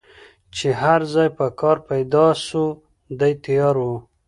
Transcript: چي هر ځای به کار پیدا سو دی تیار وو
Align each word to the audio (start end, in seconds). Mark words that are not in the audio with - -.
چي 0.55 0.67
هر 0.81 0.99
ځای 1.13 1.29
به 1.37 1.45
کار 1.61 1.77
پیدا 1.89 2.25
سو 2.47 2.63
دی 3.19 3.33
تیار 3.45 3.75
وو 3.81 3.95